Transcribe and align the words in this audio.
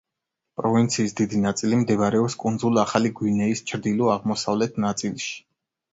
პროვინციის 0.59 1.13
დიდი 1.19 1.41
ნაწილი 1.43 1.79
მდებარეობს 1.83 2.37
კუნძულ 2.45 2.81
ახალი 2.87 3.13
გვინეის 3.21 3.65
ჩრდილო-აღმოსავლეთ 3.73 4.85
ნაწილში. 4.87 5.37